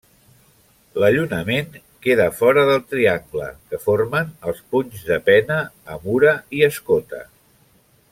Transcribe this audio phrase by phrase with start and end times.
[1.01, 1.67] L'allunament
[2.05, 5.59] queda fora del triangle que formen els punys de pena,
[5.97, 7.21] amura i escota.